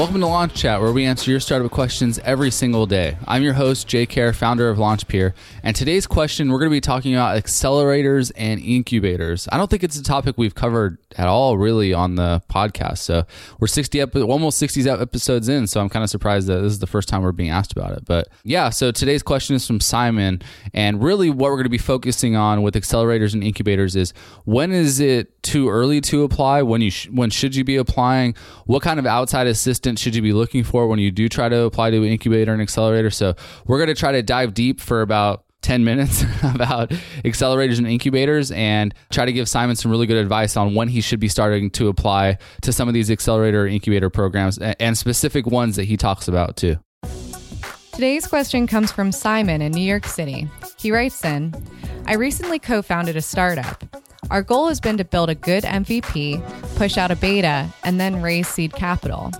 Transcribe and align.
Welcome 0.00 0.22
to 0.22 0.26
Launch 0.28 0.54
Chat, 0.54 0.80
where 0.80 0.92
we 0.92 1.04
answer 1.04 1.30
your 1.30 1.40
startup 1.40 1.70
questions 1.70 2.18
every 2.20 2.50
single 2.50 2.86
day. 2.86 3.18
I'm 3.26 3.42
your 3.42 3.52
host, 3.52 3.86
Jay 3.86 4.06
Kerr, 4.06 4.32
founder 4.32 4.70
of 4.70 4.78
LaunchPeer, 4.78 5.34
and 5.62 5.76
today's 5.76 6.06
question 6.06 6.50
we're 6.50 6.58
going 6.58 6.70
to 6.70 6.74
be 6.74 6.80
talking 6.80 7.14
about 7.14 7.36
accelerators 7.36 8.32
and 8.34 8.60
incubators. 8.60 9.46
I 9.52 9.58
don't 9.58 9.68
think 9.68 9.84
it's 9.84 9.98
a 9.98 10.02
topic 10.02 10.38
we've 10.38 10.54
covered 10.54 10.96
at 11.18 11.28
all, 11.28 11.58
really, 11.58 11.92
on 11.92 12.14
the 12.14 12.42
podcast. 12.48 12.98
So 12.98 13.26
we're 13.58 13.66
60 13.66 14.00
ep- 14.00 14.16
almost 14.16 14.56
60 14.56 14.88
episodes 14.88 15.50
in, 15.50 15.66
so 15.66 15.82
I'm 15.82 15.90
kind 15.90 16.02
of 16.02 16.08
surprised 16.08 16.46
that 16.46 16.62
this 16.62 16.72
is 16.72 16.78
the 16.78 16.86
first 16.86 17.06
time 17.10 17.20
we're 17.20 17.32
being 17.32 17.50
asked 17.50 17.72
about 17.72 17.92
it. 17.92 18.06
But 18.06 18.28
yeah, 18.42 18.70
so 18.70 18.92
today's 18.92 19.22
question 19.22 19.54
is 19.54 19.66
from 19.66 19.80
Simon, 19.80 20.40
and 20.72 21.02
really 21.02 21.28
what 21.28 21.50
we're 21.50 21.56
going 21.56 21.64
to 21.64 21.68
be 21.68 21.76
focusing 21.76 22.36
on 22.36 22.62
with 22.62 22.74
accelerators 22.74 23.34
and 23.34 23.44
incubators 23.44 23.96
is 23.96 24.14
when 24.46 24.72
is 24.72 24.98
it 24.98 25.42
too 25.42 25.68
early 25.68 26.00
to 26.02 26.22
apply? 26.22 26.62
When 26.62 26.80
you 26.80 26.90
sh- 26.90 27.08
when 27.10 27.28
should 27.28 27.54
you 27.54 27.64
be 27.64 27.76
applying? 27.76 28.34
What 28.64 28.82
kind 28.82 28.98
of 28.98 29.04
outside 29.04 29.46
assistance 29.46 29.89
should 29.96 30.14
you 30.14 30.22
be 30.22 30.32
looking 30.32 30.64
for 30.64 30.86
when 30.86 30.98
you 30.98 31.10
do 31.10 31.28
try 31.28 31.48
to 31.48 31.62
apply 31.62 31.90
to 31.90 31.98
an 31.98 32.04
incubator 32.04 32.52
and 32.52 32.62
accelerator? 32.62 33.10
So 33.10 33.34
we're 33.66 33.78
going 33.78 33.88
to 33.88 33.94
try 33.94 34.12
to 34.12 34.22
dive 34.22 34.54
deep 34.54 34.80
for 34.80 35.02
about 35.02 35.44
10 35.62 35.84
minutes 35.84 36.22
about 36.42 36.90
accelerators 37.24 37.78
and 37.78 37.86
incubators 37.86 38.50
and 38.50 38.94
try 39.10 39.24
to 39.24 39.32
give 39.32 39.48
Simon 39.48 39.76
some 39.76 39.90
really 39.90 40.06
good 40.06 40.16
advice 40.16 40.56
on 40.56 40.74
when 40.74 40.88
he 40.88 41.00
should 41.00 41.20
be 41.20 41.28
starting 41.28 41.70
to 41.70 41.88
apply 41.88 42.38
to 42.62 42.72
some 42.72 42.88
of 42.88 42.94
these 42.94 43.10
accelerator 43.10 43.66
incubator 43.66 44.10
programs 44.10 44.58
and 44.58 44.96
specific 44.96 45.46
ones 45.46 45.76
that 45.76 45.84
he 45.84 45.96
talks 45.96 46.28
about 46.28 46.56
too. 46.56 46.76
Today's 47.92 48.26
question 48.26 48.66
comes 48.66 48.90
from 48.90 49.12
Simon 49.12 49.60
in 49.60 49.72
New 49.72 49.82
York 49.82 50.06
City. 50.06 50.48
He 50.78 50.90
writes 50.90 51.22
in 51.24 51.54
I 52.06 52.14
recently 52.14 52.58
co 52.58 52.80
founded 52.80 53.16
a 53.16 53.20
startup. 53.20 53.84
Our 54.30 54.42
goal 54.42 54.68
has 54.68 54.80
been 54.80 54.96
to 54.96 55.04
build 55.04 55.28
a 55.28 55.34
good 55.34 55.64
MVP, 55.64 56.76
push 56.76 56.96
out 56.96 57.10
a 57.10 57.16
beta, 57.16 57.68
and 57.84 58.00
then 58.00 58.22
raise 58.22 58.48
seed 58.48 58.72
capital. 58.72 59.32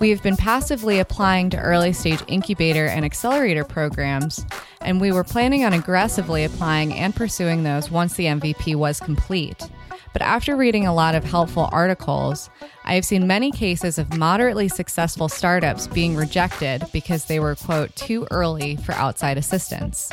We 0.00 0.10
have 0.10 0.22
been 0.22 0.36
passively 0.36 1.00
applying 1.00 1.50
to 1.50 1.58
early 1.58 1.92
stage 1.92 2.22
incubator 2.28 2.86
and 2.86 3.04
accelerator 3.04 3.64
programs, 3.64 4.46
and 4.80 5.00
we 5.00 5.10
were 5.10 5.24
planning 5.24 5.64
on 5.64 5.72
aggressively 5.72 6.44
applying 6.44 6.94
and 6.94 7.16
pursuing 7.16 7.64
those 7.64 7.90
once 7.90 8.14
the 8.14 8.26
MVP 8.26 8.76
was 8.76 9.00
complete. 9.00 9.68
But 10.12 10.22
after 10.22 10.56
reading 10.56 10.86
a 10.86 10.94
lot 10.94 11.14
of 11.14 11.24
helpful 11.24 11.68
articles, 11.72 12.50
I 12.84 12.94
have 12.94 13.04
seen 13.04 13.26
many 13.26 13.50
cases 13.50 13.98
of 13.98 14.16
moderately 14.16 14.68
successful 14.68 15.28
startups 15.28 15.86
being 15.86 16.16
rejected 16.16 16.86
because 16.92 17.26
they 17.26 17.40
were, 17.40 17.54
quote, 17.54 17.94
too 17.96 18.26
early 18.30 18.76
for 18.76 18.92
outside 18.92 19.38
assistance. 19.38 20.10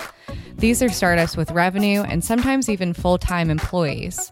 These 0.58 0.82
are 0.82 0.90
startups 0.90 1.36
with 1.36 1.52
revenue 1.52 2.02
and 2.02 2.24
sometimes 2.24 2.70
even 2.70 2.94
full 2.94 3.18
time 3.18 3.50
employees. 3.50 4.32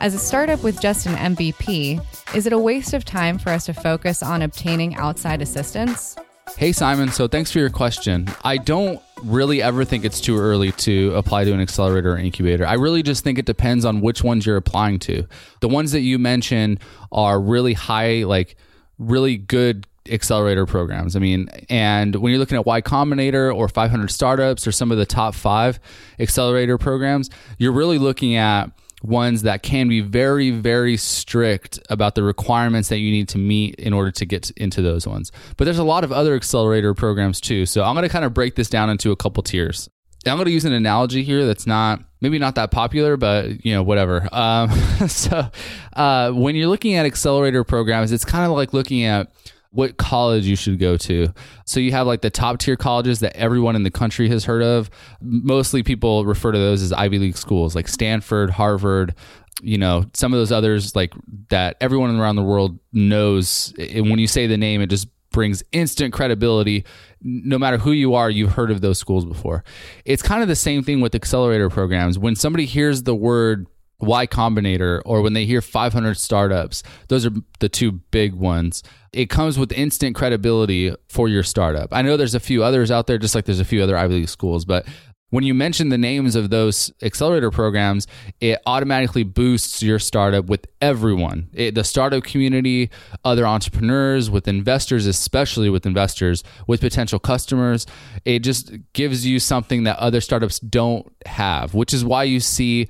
As 0.00 0.14
a 0.14 0.18
startup 0.18 0.62
with 0.62 0.80
just 0.80 1.06
an 1.06 1.36
MVP, 1.36 2.04
is 2.34 2.46
it 2.46 2.52
a 2.52 2.58
waste 2.58 2.94
of 2.94 3.04
time 3.04 3.38
for 3.38 3.50
us 3.50 3.66
to 3.66 3.74
focus 3.74 4.22
on 4.22 4.42
obtaining 4.42 4.94
outside 4.96 5.40
assistance? 5.40 6.16
Hey, 6.56 6.72
Simon. 6.72 7.10
So 7.10 7.26
thanks 7.26 7.50
for 7.50 7.58
your 7.58 7.70
question. 7.70 8.28
I 8.44 8.58
don't 8.58 9.00
really 9.24 9.62
ever 9.62 9.84
think 9.84 10.04
it's 10.04 10.20
too 10.20 10.38
early 10.38 10.72
to 10.72 11.14
apply 11.14 11.44
to 11.44 11.52
an 11.52 11.60
accelerator 11.60 12.14
or 12.14 12.18
incubator. 12.18 12.66
I 12.66 12.74
really 12.74 13.02
just 13.02 13.24
think 13.24 13.38
it 13.38 13.46
depends 13.46 13.84
on 13.84 14.00
which 14.00 14.22
ones 14.22 14.46
you're 14.46 14.56
applying 14.56 14.98
to. 15.00 15.26
The 15.60 15.68
ones 15.68 15.92
that 15.92 16.00
you 16.00 16.18
mentioned 16.18 16.80
are 17.10 17.40
really 17.40 17.72
high, 17.72 18.24
like 18.24 18.56
really 18.98 19.36
good 19.36 19.86
accelerator 20.08 20.66
programs. 20.66 21.16
I 21.16 21.18
mean, 21.18 21.48
and 21.70 22.16
when 22.16 22.30
you're 22.30 22.38
looking 22.38 22.58
at 22.58 22.66
Y 22.66 22.82
Combinator 22.82 23.54
or 23.54 23.68
500 23.68 24.10
startups 24.10 24.66
or 24.66 24.72
some 24.72 24.92
of 24.92 24.98
the 24.98 25.06
top 25.06 25.34
five 25.34 25.80
accelerator 26.18 26.76
programs, 26.76 27.30
you're 27.58 27.72
really 27.72 27.98
looking 27.98 28.36
at 28.36 28.70
ones 29.04 29.42
that 29.42 29.62
can 29.62 29.86
be 29.88 30.00
very, 30.00 30.50
very 30.50 30.96
strict 30.96 31.78
about 31.90 32.14
the 32.14 32.22
requirements 32.22 32.88
that 32.88 32.98
you 32.98 33.10
need 33.10 33.28
to 33.28 33.38
meet 33.38 33.74
in 33.76 33.92
order 33.92 34.10
to 34.10 34.24
get 34.24 34.50
into 34.52 34.80
those 34.80 35.06
ones. 35.06 35.30
But 35.56 35.66
there's 35.66 35.78
a 35.78 35.84
lot 35.84 36.04
of 36.04 36.12
other 36.12 36.34
accelerator 36.34 36.94
programs 36.94 37.40
too. 37.40 37.66
So 37.66 37.84
I'm 37.84 37.94
going 37.94 38.04
to 38.04 38.08
kind 38.08 38.24
of 38.24 38.32
break 38.32 38.54
this 38.54 38.70
down 38.70 38.88
into 38.88 39.12
a 39.12 39.16
couple 39.16 39.42
tiers. 39.42 39.90
I'm 40.26 40.36
going 40.36 40.46
to 40.46 40.52
use 40.52 40.64
an 40.64 40.72
analogy 40.72 41.22
here 41.22 41.44
that's 41.44 41.66
not 41.66 42.00
maybe 42.22 42.38
not 42.38 42.54
that 42.54 42.70
popular, 42.70 43.18
but 43.18 43.64
you 43.64 43.74
know 43.74 43.82
whatever. 43.82 44.26
Um, 44.32 44.70
so 45.08 45.50
uh, 45.94 46.30
when 46.30 46.56
you're 46.56 46.68
looking 46.68 46.94
at 46.94 47.04
accelerator 47.04 47.62
programs, 47.62 48.10
it's 48.10 48.24
kind 48.24 48.46
of 48.46 48.52
like 48.52 48.72
looking 48.72 49.04
at 49.04 49.30
what 49.74 49.96
college 49.96 50.46
you 50.46 50.54
should 50.54 50.78
go 50.78 50.96
to. 50.96 51.28
So 51.66 51.80
you 51.80 51.90
have 51.90 52.06
like 52.06 52.22
the 52.22 52.30
top 52.30 52.58
tier 52.58 52.76
colleges 52.76 53.18
that 53.20 53.36
everyone 53.36 53.74
in 53.74 53.82
the 53.82 53.90
country 53.90 54.28
has 54.28 54.44
heard 54.44 54.62
of. 54.62 54.88
Mostly 55.20 55.82
people 55.82 56.24
refer 56.24 56.52
to 56.52 56.58
those 56.58 56.80
as 56.80 56.92
Ivy 56.92 57.18
League 57.18 57.36
schools 57.36 57.74
like 57.74 57.88
Stanford, 57.88 58.50
Harvard, 58.50 59.16
you 59.62 59.76
know, 59.76 60.04
some 60.14 60.32
of 60.32 60.38
those 60.38 60.52
others 60.52 60.94
like 60.94 61.12
that 61.48 61.76
everyone 61.80 62.14
around 62.18 62.36
the 62.36 62.42
world 62.42 62.78
knows. 62.92 63.74
And 63.78 64.10
when 64.10 64.20
you 64.20 64.28
say 64.28 64.46
the 64.46 64.56
name, 64.56 64.80
it 64.80 64.90
just 64.90 65.08
brings 65.32 65.64
instant 65.72 66.12
credibility. 66.14 66.84
No 67.20 67.58
matter 67.58 67.78
who 67.78 67.90
you 67.90 68.14
are, 68.14 68.30
you've 68.30 68.52
heard 68.52 68.70
of 68.70 68.80
those 68.80 68.98
schools 68.98 69.24
before. 69.24 69.64
It's 70.04 70.22
kind 70.22 70.42
of 70.42 70.48
the 70.48 70.54
same 70.54 70.84
thing 70.84 71.00
with 71.00 71.16
accelerator 71.16 71.68
programs. 71.68 72.16
When 72.16 72.36
somebody 72.36 72.66
hears 72.66 73.02
the 73.02 73.14
word 73.16 73.66
Y 74.00 74.26
Combinator 74.26 75.00
or 75.04 75.22
when 75.22 75.32
they 75.32 75.46
hear 75.46 75.60
500 75.60 76.16
startups, 76.16 76.82
those 77.08 77.24
are 77.24 77.30
the 77.60 77.68
two 77.68 77.92
big 77.92 78.34
ones. 78.34 78.82
It 79.12 79.30
comes 79.30 79.58
with 79.58 79.72
instant 79.72 80.16
credibility 80.16 80.94
for 81.08 81.28
your 81.28 81.42
startup. 81.42 81.92
I 81.92 82.02
know 82.02 82.16
there's 82.16 82.34
a 82.34 82.40
few 82.40 82.64
others 82.64 82.90
out 82.90 83.06
there, 83.06 83.18
just 83.18 83.34
like 83.34 83.44
there's 83.44 83.60
a 83.60 83.64
few 83.64 83.82
other 83.82 83.96
Ivy 83.96 84.14
League 84.14 84.28
schools, 84.28 84.64
but 84.64 84.86
when 85.34 85.42
you 85.42 85.52
mention 85.52 85.88
the 85.88 85.98
names 85.98 86.36
of 86.36 86.50
those 86.50 86.92
accelerator 87.02 87.50
programs, 87.50 88.06
it 88.40 88.60
automatically 88.66 89.24
boosts 89.24 89.82
your 89.82 89.98
startup 89.98 90.44
with 90.44 90.64
everyone 90.80 91.48
it, 91.52 91.74
the 91.74 91.82
startup 91.82 92.22
community, 92.22 92.88
other 93.24 93.44
entrepreneurs, 93.44 94.30
with 94.30 94.46
investors, 94.46 95.06
especially 95.06 95.68
with 95.68 95.86
investors, 95.86 96.44
with 96.68 96.80
potential 96.80 97.18
customers. 97.18 97.84
It 98.24 98.40
just 98.40 98.72
gives 98.92 99.26
you 99.26 99.40
something 99.40 99.82
that 99.82 99.98
other 99.98 100.20
startups 100.20 100.60
don't 100.60 101.12
have, 101.26 101.74
which 101.74 101.92
is 101.92 102.04
why 102.04 102.22
you 102.22 102.38
see 102.38 102.86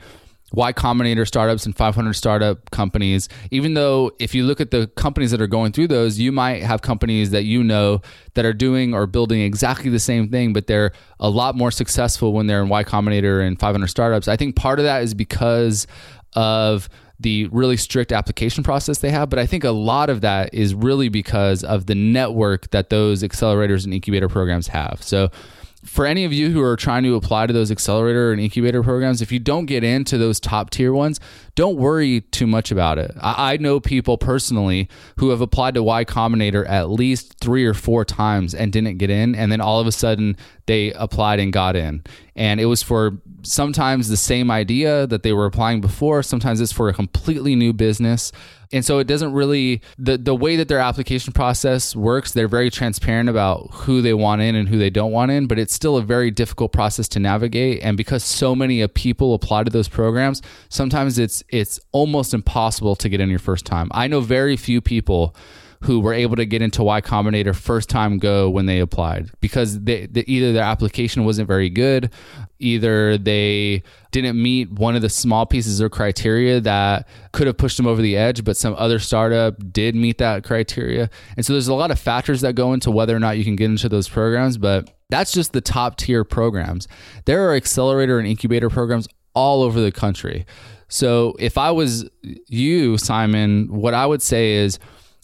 Y 0.54 0.72
Combinator 0.72 1.26
startups 1.26 1.66
and 1.66 1.76
500 1.76 2.12
startup 2.14 2.70
companies. 2.70 3.28
Even 3.50 3.74
though 3.74 4.12
if 4.18 4.34
you 4.34 4.44
look 4.44 4.60
at 4.60 4.70
the 4.70 4.86
companies 4.96 5.30
that 5.30 5.40
are 5.40 5.46
going 5.46 5.72
through 5.72 5.88
those, 5.88 6.18
you 6.18 6.32
might 6.32 6.62
have 6.62 6.82
companies 6.82 7.30
that 7.30 7.44
you 7.44 7.62
know 7.64 8.00
that 8.34 8.44
are 8.44 8.52
doing 8.52 8.94
or 8.94 9.06
building 9.06 9.40
exactly 9.40 9.90
the 9.90 9.98
same 9.98 10.28
thing, 10.28 10.52
but 10.52 10.66
they're 10.66 10.92
a 11.20 11.28
lot 11.28 11.56
more 11.56 11.70
successful 11.70 12.32
when 12.32 12.46
they're 12.46 12.62
in 12.62 12.68
Y 12.68 12.84
Combinator 12.84 13.46
and 13.46 13.58
500 13.58 13.86
startups. 13.88 14.28
I 14.28 14.36
think 14.36 14.56
part 14.56 14.78
of 14.78 14.84
that 14.84 15.02
is 15.02 15.14
because 15.14 15.86
of 16.34 16.88
the 17.20 17.46
really 17.48 17.76
strict 17.76 18.12
application 18.12 18.64
process 18.64 18.98
they 18.98 19.10
have, 19.10 19.30
but 19.30 19.38
I 19.38 19.46
think 19.46 19.64
a 19.64 19.70
lot 19.70 20.10
of 20.10 20.20
that 20.22 20.52
is 20.52 20.74
really 20.74 21.08
because 21.08 21.62
of 21.62 21.86
the 21.86 21.94
network 21.94 22.70
that 22.70 22.90
those 22.90 23.22
accelerators 23.22 23.84
and 23.84 23.94
incubator 23.94 24.28
programs 24.28 24.66
have. 24.68 24.98
So 25.00 25.30
for 25.84 26.06
any 26.06 26.24
of 26.24 26.32
you 26.32 26.50
who 26.50 26.62
are 26.62 26.76
trying 26.76 27.02
to 27.04 27.14
apply 27.14 27.46
to 27.46 27.52
those 27.52 27.70
accelerator 27.70 28.32
and 28.32 28.40
incubator 28.40 28.82
programs, 28.82 29.20
if 29.20 29.30
you 29.30 29.38
don't 29.38 29.66
get 29.66 29.84
into 29.84 30.16
those 30.16 30.40
top 30.40 30.70
tier 30.70 30.92
ones, 30.92 31.20
don't 31.54 31.76
worry 31.76 32.22
too 32.22 32.46
much 32.46 32.70
about 32.70 32.98
it. 32.98 33.12
I, 33.20 33.52
I, 33.52 33.56
know 33.58 33.80
people 33.80 34.18
personally 34.18 34.88
who 35.18 35.30
have 35.30 35.40
applied 35.40 35.74
to 35.74 35.82
Y 35.82 36.04
Combinator 36.04 36.68
at 36.68 36.90
least 36.90 37.38
three 37.38 37.64
or 37.64 37.74
four 37.74 38.04
times 38.04 38.54
and 38.54 38.72
didn't 38.72 38.98
get 38.98 39.10
in, 39.10 39.34
and 39.34 39.52
then 39.52 39.60
all 39.60 39.78
of 39.78 39.86
a 39.86 39.92
sudden 39.92 40.36
they 40.66 40.92
applied 40.92 41.38
and 41.38 41.52
got 41.52 41.76
in. 41.76 42.02
And 42.34 42.60
it 42.60 42.66
was 42.66 42.82
for 42.82 43.18
sometimes 43.42 44.08
the 44.08 44.16
same 44.16 44.50
idea 44.50 45.06
that 45.06 45.22
they 45.22 45.32
were 45.32 45.46
applying 45.46 45.80
before, 45.80 46.22
sometimes 46.22 46.60
it's 46.60 46.72
for 46.72 46.88
a 46.88 46.94
completely 46.94 47.54
new 47.54 47.72
business. 47.72 48.32
And 48.72 48.84
so 48.84 48.98
it 48.98 49.06
doesn't 49.06 49.32
really 49.32 49.80
the 49.98 50.16
the 50.16 50.34
way 50.34 50.56
that 50.56 50.68
their 50.68 50.78
application 50.78 51.32
process 51.32 51.94
works, 51.94 52.32
they're 52.32 52.48
very 52.48 52.70
transparent 52.70 53.28
about 53.28 53.68
who 53.72 54.02
they 54.02 54.14
want 54.14 54.42
in 54.42 54.54
and 54.54 54.68
who 54.68 54.78
they 54.78 54.90
don't 54.90 55.12
want 55.12 55.30
in, 55.30 55.46
but 55.46 55.58
it's 55.58 55.74
still 55.74 55.96
a 55.96 56.02
very 56.02 56.30
difficult 56.30 56.72
process 56.72 57.08
to 57.08 57.20
navigate 57.20 57.82
and 57.82 57.96
because 57.96 58.24
so 58.24 58.54
many 58.54 58.86
people 58.88 59.34
apply 59.34 59.64
to 59.64 59.70
those 59.70 59.88
programs, 59.88 60.42
sometimes 60.68 61.18
it's 61.18 61.42
it's 61.48 61.80
almost 61.92 62.34
impossible 62.34 62.96
to 62.96 63.08
get 63.08 63.20
in 63.20 63.30
your 63.30 63.38
first 63.38 63.66
time. 63.66 63.88
I 63.92 64.06
know 64.08 64.20
very 64.20 64.56
few 64.56 64.80
people 64.80 65.34
who 65.84 66.00
were 66.00 66.14
able 66.14 66.34
to 66.34 66.46
get 66.46 66.62
into 66.62 66.82
Y 66.82 67.00
Combinator 67.02 67.54
first 67.54 67.90
time 67.90 68.18
go 68.18 68.48
when 68.48 68.64
they 68.64 68.80
applied 68.80 69.30
because 69.40 69.78
they, 69.80 70.06
they, 70.06 70.22
either 70.22 70.52
their 70.54 70.64
application 70.64 71.26
wasn't 71.26 71.46
very 71.46 71.68
good, 71.68 72.10
either 72.58 73.18
they 73.18 73.82
didn't 74.10 74.40
meet 74.40 74.70
one 74.72 74.96
of 74.96 75.02
the 75.02 75.10
small 75.10 75.44
pieces 75.44 75.80
of 75.80 75.90
criteria 75.90 76.58
that 76.58 77.06
could 77.32 77.46
have 77.46 77.58
pushed 77.58 77.76
them 77.76 77.86
over 77.86 78.00
the 78.00 78.16
edge, 78.16 78.44
but 78.44 78.56
some 78.56 78.74
other 78.78 78.98
startup 78.98 79.56
did 79.72 79.94
meet 79.94 80.16
that 80.16 80.42
criteria. 80.42 81.10
And 81.36 81.44
so 81.44 81.52
there's 81.52 81.68
a 81.68 81.74
lot 81.74 81.90
of 81.90 81.98
factors 81.98 82.40
that 82.40 82.54
go 82.54 82.72
into 82.72 82.90
whether 82.90 83.14
or 83.14 83.20
not 83.20 83.36
you 83.36 83.44
can 83.44 83.54
get 83.54 83.66
into 83.66 83.90
those 83.90 84.08
programs, 84.08 84.56
but 84.56 84.90
that's 85.10 85.32
just 85.32 85.52
the 85.52 85.60
top 85.60 85.98
tier 85.98 86.24
programs. 86.24 86.88
There 87.26 87.46
are 87.46 87.54
accelerator 87.54 88.18
and 88.18 88.26
incubator 88.26 88.70
programs 88.70 89.06
all 89.34 89.62
over 89.62 89.82
the 89.82 89.92
country. 89.92 90.46
So 90.88 91.34
if 91.38 91.58
I 91.58 91.72
was 91.72 92.08
you, 92.46 92.96
Simon, 92.96 93.68
what 93.68 93.92
I 93.92 94.06
would 94.06 94.22
say 94.22 94.54
is 94.54 94.78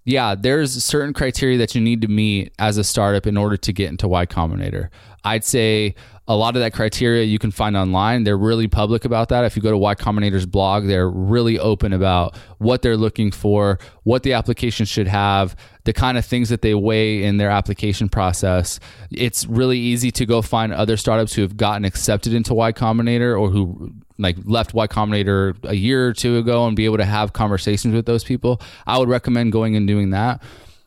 yeah, 0.05 0.35
there's 0.35 0.82
certain 0.82 1.12
criteria 1.12 1.58
that 1.58 1.75
you 1.75 1.81
need 1.81 2.00
to 2.02 2.08
meet 2.08 2.52
as 2.58 2.79
a 2.79 2.85
startup 2.85 3.26
in 3.26 3.37
order 3.37 3.56
to 3.56 3.73
get 3.73 3.88
into 3.88 4.08
Y 4.08 4.26
Combinator. 4.26 4.88
I'd 5.25 5.44
say 5.44 5.94
a 6.31 6.37
lot 6.37 6.55
of 6.55 6.62
that 6.62 6.73
criteria 6.73 7.25
you 7.25 7.41
can 7.41 7.50
find 7.50 7.77
online. 7.77 8.23
They're 8.23 8.38
really 8.38 8.69
public 8.69 9.05
about 9.05 9.31
that. 9.31 9.44
If 9.44 9.56
you 9.56 9.62
go 9.62 9.73
to 9.73 9.77
Y 9.77 9.97
Combinator's 9.97 10.47
blog, 10.47 10.87
they're 10.87 11.11
really 11.11 11.59
open 11.59 11.93
about 11.93 12.37
what 12.59 12.82
they're 12.82 12.97
looking 12.97 13.32
for, 13.32 13.81
what 14.05 14.23
the 14.23 14.35
application 14.35 14.87
should 14.87 15.09
have, 15.09 15.56
the 15.82 15.93
kind 15.93 16.17
of 16.17 16.25
things 16.25 16.49
that 16.50 16.62
they 16.62 16.73
weigh 16.73 17.25
in 17.25 17.38
their 17.38 17.50
application 17.50 18.09
process. 18.09 18.79
It's 19.11 19.44
really 19.47 19.81
easy 19.81 20.12
to 20.12 20.25
go 20.25 20.41
find 20.41 20.73
other 20.73 20.97
startups 20.97 21.35
who 21.35 21.43
have 21.43 21.56
gotten 21.56 21.85
accepted 21.85 22.32
into 22.32 22.55
Y 22.55 22.71
Combinator 22.71 23.37
or 23.37 23.50
who 23.50 23.93
like 24.17 24.37
left 24.44 24.73
Y 24.73 24.87
Combinator 24.87 25.56
a 25.65 25.75
year 25.75 26.06
or 26.06 26.12
two 26.12 26.38
ago 26.38 26.65
and 26.65 26.77
be 26.77 26.85
able 26.85 26.99
to 26.99 27.05
have 27.05 27.32
conversations 27.32 27.93
with 27.93 28.06
those 28.06 28.23
people. 28.23 28.62
I 28.87 28.99
would 28.99 29.09
recommend 29.09 29.50
going 29.50 29.75
and 29.75 29.85
doing 29.85 30.11
that. 30.11 30.44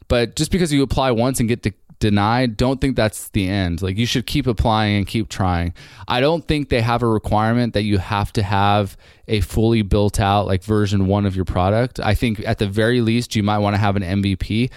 But 0.08 0.38
just 0.38 0.52
because 0.52 0.72
you 0.72 0.84
apply 0.84 1.12
once 1.12 1.42
and 1.42 1.50
get 1.50 1.64
to 1.64 1.74
denied, 2.04 2.58
don't 2.58 2.82
think 2.82 2.98
that's 2.98 3.30
the 3.30 3.48
end. 3.48 3.82
Like 3.82 3.98
you 3.98 4.06
should 4.06 4.28
keep 4.28 4.46
applying 4.46 4.98
and 4.98 5.08
keep 5.08 5.30
trying. 5.30 5.74
I 6.06 6.20
don't 6.20 6.46
think 6.46 6.68
they 6.68 6.82
have 6.82 7.02
a 7.02 7.08
requirement 7.08 7.74
that 7.76 7.84
you 7.84 7.98
have 7.98 8.34
to 8.34 8.44
have 8.44 8.98
a 9.30 9.40
fully 9.40 9.84
built 9.84 10.20
out 10.20 10.46
like 10.46 10.64
version 10.64 11.08
1 11.08 11.26
of 11.26 11.34
your 11.34 11.46
product. 11.46 12.02
I 12.02 12.14
think 12.14 12.46
at 12.46 12.58
the 12.58 12.68
very 12.68 13.00
least 13.00 13.38
you 13.38 13.44
might 13.44 13.60
want 13.60 13.76
to 13.76 13.78
have 13.78 13.96
an 13.96 14.04
MVP 14.04 14.70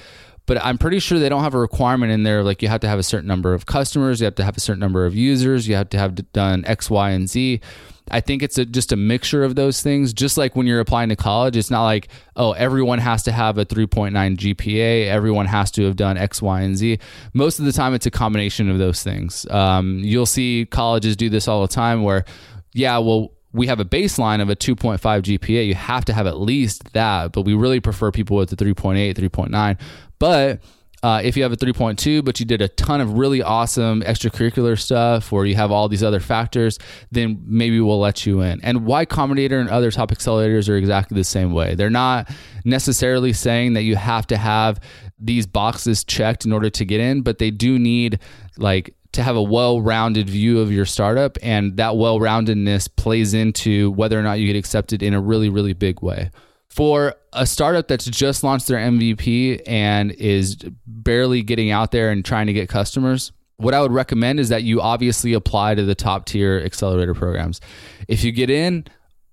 but 0.47 0.65
I'm 0.65 0.79
pretty 0.79 1.01
sure 1.01 1.19
they 1.19 1.29
don't 1.29 1.43
have 1.43 1.55
a 1.55 1.59
requirement 1.59 2.13
in 2.13 2.23
there 2.23 2.45
like 2.45 2.63
you 2.63 2.69
have 2.69 2.81
to 2.83 2.89
have 2.89 3.01
a 3.01 3.03
certain 3.03 3.27
number 3.27 3.53
of 3.53 3.67
customers, 3.67 4.21
you 4.21 4.27
have 4.27 4.37
to 4.37 4.45
have 4.45 4.57
a 4.57 4.61
certain 4.61 4.79
number 4.79 5.05
of 5.05 5.17
users, 5.17 5.67
you 5.67 5.75
have 5.75 5.91
to 5.91 5.99
have 5.99 6.33
done 6.33 6.65
X, 6.65 6.89
Y, 6.89 7.11
and 7.11 7.29
Z. 7.29 7.61
I 8.11 8.21
think 8.21 8.43
it's 8.43 8.57
a, 8.59 8.65
just 8.65 8.93
a 8.93 8.97
mixture 8.97 9.43
of 9.43 9.57
those 9.57 9.83
things. 9.83 10.13
Just 10.13 10.39
like 10.39 10.55
when 10.55 10.67
you're 10.67 10.81
applying 10.81 11.09
to 11.09 11.17
college, 11.17 11.57
it's 11.57 11.71
not 11.71 11.85
like, 11.85 12.09
oh, 12.37 12.53
everyone 12.53 12.99
has 12.99 13.25
to 13.25 13.33
have 13.33 13.59
a 13.59 13.65
3.9 13.65 14.13
GPA, 14.37 15.07
everyone 15.07 15.47
has 15.47 15.71
to 15.73 15.85
have 15.87 15.97
done 15.97 16.17
X, 16.17 16.41
Y, 16.41 16.61
and 16.61 16.77
Z. 16.77 16.99
Most 17.33 17.59
of 17.59 17.65
the 17.65 17.73
time, 17.73 17.95
it's 17.95 18.07
a 18.07 18.11
combination 18.11 18.71
of 18.71 18.79
those 18.79 19.03
things. 19.03 19.47
Um, 19.51 20.01
you'll 20.05 20.27
see 20.27 20.67
colleges 20.71 21.17
do 21.17 21.29
this 21.29 21.49
all 21.49 21.63
the 21.63 21.73
time 21.73 22.03
where, 22.03 22.25
yeah, 22.73 22.99
well, 22.99 23.33
we 23.53 23.67
have 23.67 23.81
a 23.81 23.85
baseline 23.85 24.43
of 24.43 24.51
a 24.51 24.57
2.5 24.57 24.99
GPA. 25.01 25.67
You 25.67 25.75
have 25.75 26.05
to 26.05 26.13
have 26.13 26.27
at 26.27 26.39
least 26.39 26.93
that, 26.93 27.33
but 27.33 27.43
we 27.43 27.55
really 27.55 27.81
prefer 27.81 28.13
people 28.13 28.37
with 28.37 28.53
a 28.53 28.57
3.8, 28.57 29.15
3.9. 29.15 29.81
But 30.19 30.61
uh, 31.03 31.21
if 31.23 31.37
you 31.37 31.43
have 31.43 31.53
a 31.53 31.57
3.2, 31.57 32.25
but 32.25 32.41
you 32.41 32.47
did 32.47 32.63
a 32.63 32.69
ton 32.69 33.01
of 33.01 33.19
really 33.19 33.43
awesome 33.43 34.03
extracurricular 34.03 34.79
stuff, 34.79 35.33
or 35.33 35.47
you 35.47 35.55
have 35.55 35.71
all 35.71 35.89
these 35.89 36.03
other 36.03 36.21
factors, 36.21 36.79
then 37.11 37.43
maybe 37.47 37.81
we'll 37.81 38.01
let 38.01 38.27
you 38.27 38.41
in. 38.41 38.61
And 38.63 38.87
Y 38.87 39.07
Combinator 39.07 39.61
and 39.61 39.69
other 39.69 39.91
top 39.91 40.11
accelerators 40.11 40.69
are 40.69 40.77
exactly 40.77 41.15
the 41.17 41.25
same 41.25 41.53
way. 41.53 41.75
They're 41.75 41.91
not 41.91 42.31
necessarily 42.65 43.33
saying 43.33 43.75
that 43.75 43.83
you 43.83 43.97
have 43.97 44.27
to 44.29 44.37
have 44.37 44.81
these 45.19 45.47
boxes 45.47 46.05
checked 46.05 46.45
in 46.45 46.53
order 46.53 46.71
to 46.71 46.85
get 46.85 47.01
in, 47.01 47.23
but 47.23 47.39
they 47.39 47.51
do 47.51 47.79
need 47.79 48.19
like 48.57 48.95
to 49.13 49.23
have 49.23 49.37
a 49.37 49.43
well-rounded 49.43 50.29
view 50.29 50.61
of 50.61 50.71
your 50.71 50.85
startup 50.85 51.39
and 51.43 51.77
that 51.79 51.97
well-roundedness 51.97 52.95
plays 52.97 53.33
into 53.33 53.91
whether 53.93 54.19
or 54.19 54.23
not 54.23 54.35
you 54.35 54.47
get 54.47 54.57
accepted 54.57 55.03
in 55.03 55.15
a 55.15 55.21
really 55.21 55.49
really 55.49 55.73
big 55.73 56.03
way 56.03 56.31
for 56.77 57.15
a 57.33 57.47
startup 57.47 57.89
that's 57.89 58.05
just 58.05 58.45
launched 58.45 58.67
their 58.69 58.79
MVP 58.79 59.63
and 59.67 60.13
is 60.13 60.57
barely 60.87 61.43
getting 61.43 61.71
out 61.71 61.91
there 61.91 62.11
and 62.11 62.23
trying 62.23 62.47
to 62.49 62.53
get 62.53 62.69
customers, 62.69 63.33
what 63.57 63.73
I 63.73 63.81
would 63.81 63.93
recommend 63.93 64.39
is 64.39 64.51
that 64.51 64.63
you 64.63 64.83
obviously 64.83 65.33
apply 65.33 65.75
to 65.75 65.83
the 65.83 65.95
top 65.95 66.27
tier 66.27 66.61
accelerator 66.63 67.15
programs. 67.15 67.63
If 68.09 68.23
you 68.23 68.31
get 68.31 68.51
in, 68.51 68.85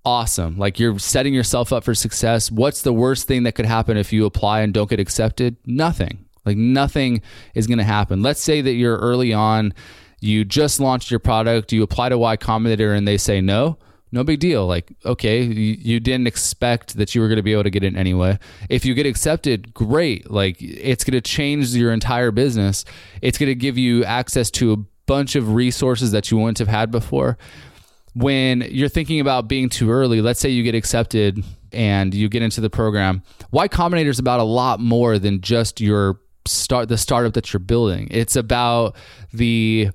awesome. 0.06 0.56
Like 0.56 0.80
you're 0.80 0.98
setting 0.98 1.34
yourself 1.34 1.70
up 1.70 1.84
for 1.84 1.94
success. 1.94 2.50
What's 2.50 2.80
the 2.80 2.94
worst 2.94 3.28
thing 3.28 3.42
that 3.42 3.54
could 3.54 3.66
happen 3.66 3.98
if 3.98 4.10
you 4.10 4.24
apply 4.24 4.62
and 4.62 4.72
don't 4.72 4.88
get 4.88 4.98
accepted? 4.98 5.58
Nothing. 5.66 6.24
Like 6.46 6.56
nothing 6.56 7.20
is 7.54 7.66
going 7.66 7.78
to 7.78 7.84
happen. 7.84 8.22
Let's 8.22 8.40
say 8.40 8.62
that 8.62 8.72
you're 8.72 8.96
early 8.96 9.34
on, 9.34 9.74
you 10.20 10.46
just 10.46 10.80
launched 10.80 11.10
your 11.10 11.20
product, 11.20 11.74
you 11.74 11.82
apply 11.82 12.08
to 12.08 12.16
Y 12.16 12.38
Combinator 12.38 12.96
and 12.96 13.06
they 13.06 13.18
say 13.18 13.42
no 13.42 13.76
no 14.14 14.22
big 14.22 14.38
deal. 14.38 14.66
Like, 14.66 14.94
okay, 15.04 15.42
you, 15.42 15.76
you 15.78 16.00
didn't 16.00 16.28
expect 16.28 16.96
that 16.96 17.14
you 17.14 17.20
were 17.20 17.26
going 17.26 17.36
to 17.36 17.42
be 17.42 17.52
able 17.52 17.64
to 17.64 17.70
get 17.70 17.82
in 17.82 17.96
anyway. 17.96 18.38
If 18.70 18.84
you 18.84 18.94
get 18.94 19.06
accepted, 19.06 19.74
great. 19.74 20.30
Like, 20.30 20.56
it's 20.60 21.02
going 21.02 21.14
to 21.14 21.20
change 21.20 21.74
your 21.74 21.92
entire 21.92 22.30
business. 22.30 22.84
It's 23.20 23.36
going 23.36 23.48
to 23.48 23.56
give 23.56 23.76
you 23.76 24.04
access 24.04 24.50
to 24.52 24.72
a 24.72 24.76
bunch 25.06 25.34
of 25.34 25.54
resources 25.54 26.12
that 26.12 26.30
you 26.30 26.38
wouldn't 26.38 26.58
have 26.58 26.68
had 26.68 26.92
before. 26.92 27.36
When 28.14 28.60
you're 28.70 28.88
thinking 28.88 29.18
about 29.18 29.48
being 29.48 29.68
too 29.68 29.90
early, 29.90 30.20
let's 30.20 30.38
say 30.38 30.48
you 30.48 30.62
get 30.62 30.76
accepted 30.76 31.44
and 31.72 32.14
you 32.14 32.28
get 32.28 32.42
into 32.42 32.60
the 32.60 32.70
program, 32.70 33.24
Y 33.50 33.66
Combinator 33.66 34.06
is 34.06 34.20
about 34.20 34.38
a 34.38 34.44
lot 34.44 34.78
more 34.78 35.18
than 35.18 35.40
just 35.40 35.80
your 35.80 36.20
start 36.46 36.88
the 36.88 36.96
startup 36.96 37.32
that 37.34 37.52
you're 37.52 37.58
building. 37.58 38.06
It's 38.12 38.36
about 38.36 38.94
the 39.32 39.90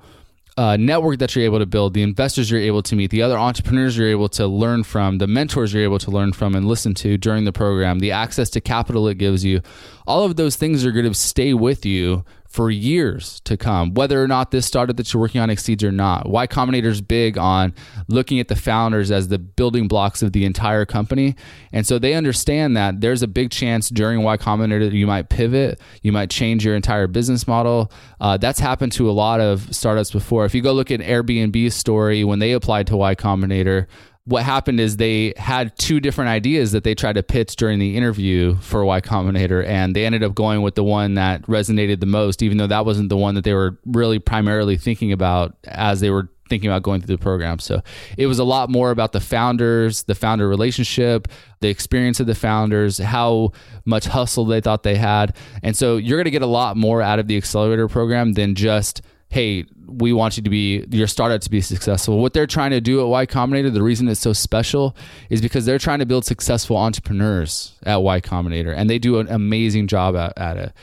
uh, 0.59 0.75
network 0.75 1.19
that 1.19 1.33
you're 1.33 1.45
able 1.45 1.59
to 1.59 1.65
build, 1.65 1.93
the 1.93 2.03
investors 2.03 2.51
you're 2.51 2.59
able 2.59 2.83
to 2.83 2.93
meet, 2.93 3.11
the 3.11 3.21
other 3.21 3.37
entrepreneurs 3.37 3.97
you're 3.97 4.09
able 4.09 4.27
to 4.27 4.45
learn 4.45 4.83
from, 4.83 5.17
the 5.17 5.25
mentors 5.25 5.73
you're 5.73 5.83
able 5.83 5.99
to 5.99 6.11
learn 6.11 6.33
from 6.33 6.53
and 6.53 6.67
listen 6.67 6.93
to 6.93 7.17
during 7.17 7.45
the 7.45 7.53
program, 7.53 7.99
the 7.99 8.11
access 8.11 8.49
to 8.49 8.59
capital 8.59 9.07
it 9.07 9.17
gives 9.17 9.45
you, 9.45 9.61
all 10.05 10.25
of 10.25 10.35
those 10.35 10.57
things 10.57 10.85
are 10.85 10.91
going 10.91 11.05
to 11.05 11.13
stay 11.13 11.53
with 11.53 11.85
you 11.85 12.25
for 12.49 12.71
years 12.71 13.39
to 13.41 13.55
come, 13.55 13.93
whether 13.93 14.21
or 14.21 14.27
not 14.27 14.49
this 14.49 14.65
startup 14.65 14.97
that 14.97 15.13
you're 15.13 15.21
working 15.21 15.39
on 15.39 15.51
exceeds 15.51 15.83
or 15.83 15.91
not. 15.91 16.27
Y 16.27 16.47
Combinator 16.47 16.85
is 16.85 16.99
big 16.99 17.37
on 17.37 17.75
looking 18.07 18.39
at 18.39 18.47
the 18.47 18.55
founders 18.55 19.11
as 19.11 19.27
the 19.27 19.37
building 19.37 19.87
blocks 19.87 20.23
of 20.23 20.33
the 20.33 20.45
entire 20.45 20.83
company. 20.83 21.35
And 21.71 21.85
so 21.85 21.99
they 21.99 22.15
understand 22.15 22.75
that 22.75 23.01
there's 23.01 23.21
a 23.21 23.27
big 23.27 23.51
chance 23.51 23.89
during 23.89 24.23
Y 24.23 24.35
Combinator 24.37 24.89
that 24.89 24.95
you 24.95 25.05
might 25.05 25.29
pivot, 25.29 25.79
you 26.01 26.11
might 26.11 26.31
change 26.31 26.65
your 26.65 26.75
entire 26.75 27.05
business 27.05 27.47
model. 27.47 27.91
Uh, 28.19 28.35
that's 28.37 28.59
happened 28.59 28.93
to 28.93 29.07
a 29.07 29.13
lot 29.13 29.39
of 29.39 29.73
startups 29.73 30.09
before. 30.09 30.45
If 30.45 30.55
you 30.55 30.63
go 30.63 30.73
look 30.73 30.89
at 30.89 31.01
Airbnb's 31.01 31.75
story 31.75 32.23
when 32.23 32.39
they 32.39 32.53
applied 32.53 32.87
to 32.87 32.97
Y 32.97 33.13
Combinator, 33.13 33.85
what 34.29 34.43
happened 34.43 34.79
is 34.79 34.97
they 34.97 35.33
had 35.37 35.75
two 35.77 35.99
different 35.99 36.29
ideas 36.29 36.71
that 36.71 36.83
they 36.83 36.93
tried 36.93 37.13
to 37.13 37.23
pitch 37.23 37.55
during 37.55 37.79
the 37.79 37.97
interview 37.97 38.55
for 38.57 38.85
Y 38.85 39.01
Combinator, 39.01 39.65
and 39.65 39.95
they 39.95 40.05
ended 40.05 40.23
up 40.23 40.35
going 40.35 40.61
with 40.61 40.75
the 40.75 40.83
one 40.83 41.15
that 41.15 41.41
resonated 41.43 41.99
the 41.99 42.05
most, 42.05 42.43
even 42.43 42.57
though 42.57 42.67
that 42.67 42.85
wasn't 42.85 43.09
the 43.09 43.17
one 43.17 43.33
that 43.33 43.43
they 43.43 43.55
were 43.55 43.79
really 43.85 44.19
primarily 44.19 44.77
thinking 44.77 45.11
about 45.11 45.55
as 45.65 45.99
they 45.99 46.11
were 46.11 46.29
thinking 46.47 46.69
about 46.69 46.83
going 46.83 47.01
through 47.01 47.15
the 47.15 47.21
program. 47.21 47.57
So 47.57 47.81
it 48.17 48.27
was 48.27 48.37
a 48.37 48.43
lot 48.43 48.69
more 48.69 48.91
about 48.91 49.13
the 49.13 49.19
founders, 49.19 50.03
the 50.03 50.15
founder 50.15 50.47
relationship, 50.47 51.27
the 51.61 51.69
experience 51.69 52.19
of 52.19 52.27
the 52.27 52.35
founders, 52.35 52.99
how 52.99 53.53
much 53.85 54.05
hustle 54.05 54.45
they 54.45 54.61
thought 54.61 54.83
they 54.83 54.95
had. 54.95 55.35
And 55.63 55.75
so 55.75 55.97
you're 55.97 56.17
going 56.17 56.25
to 56.25 56.31
get 56.31 56.43
a 56.43 56.47
lot 56.47 56.77
more 56.77 57.01
out 57.01 57.17
of 57.17 57.27
the 57.27 57.37
accelerator 57.37 57.87
program 57.87 58.33
than 58.33 58.53
just 58.53 59.01
hey, 59.29 59.65
we 59.85 60.11
want 60.11 60.37
you 60.37 60.43
to 60.43 60.49
be 60.49 60.85
your 60.89 61.07
startup 61.07 61.41
to 61.41 61.49
be 61.49 61.61
successful. 61.61 62.19
What 62.19 62.33
they're 62.33 62.47
trying 62.47 62.71
to 62.71 62.81
do 62.81 63.01
at 63.01 63.07
Y 63.07 63.25
Combinator, 63.25 63.71
the 63.73 63.83
reason 63.83 64.07
it's 64.07 64.19
so 64.19 64.33
special 64.33 64.95
is 65.29 65.41
because 65.41 65.65
they're 65.65 65.79
trying 65.79 65.99
to 65.99 66.05
build 66.05 66.25
successful 66.25 66.77
entrepreneurs 66.77 67.75
at 67.83 67.97
Y 67.97 68.21
Combinator, 68.21 68.73
and 68.75 68.89
they 68.89 68.99
do 68.99 69.19
an 69.19 69.27
amazing 69.29 69.87
job 69.87 70.15
at, 70.15 70.37
at 70.37 70.57
it. 70.57 70.73